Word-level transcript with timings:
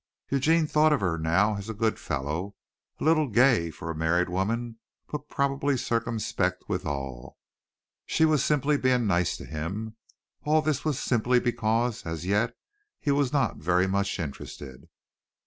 Eugene 0.31 0.65
thought 0.65 0.91
of 0.91 0.99
her 0.99 1.15
now 1.15 1.55
as 1.57 1.69
a 1.69 1.75
good 1.75 1.99
fellow, 1.99 2.55
a 2.99 3.03
little 3.03 3.27
gay 3.29 3.69
for 3.69 3.91
a 3.91 3.95
married 3.95 4.29
woman, 4.29 4.79
but 5.11 5.29
probably 5.29 5.77
circumspect 5.77 6.63
withal. 6.67 7.37
She 8.07 8.25
was 8.25 8.43
simply 8.43 8.77
being 8.77 9.05
nice 9.05 9.37
to 9.37 9.45
him. 9.45 9.95
All 10.43 10.63
this 10.63 10.83
was 10.83 10.99
simply 10.99 11.39
because, 11.39 12.03
as 12.03 12.25
yet, 12.25 12.57
he 12.99 13.11
was 13.11 13.31
not 13.31 13.57
very 13.57 13.85
much 13.85 14.17
interested. 14.19 14.89